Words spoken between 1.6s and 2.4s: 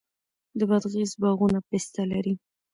پسته لري.